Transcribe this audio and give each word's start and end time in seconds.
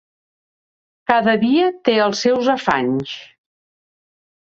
Cada 1.11 1.35
dia 1.45 1.69
té 1.91 1.99
els 2.09 2.25
seus 2.29 2.53
afanys. 2.57 3.17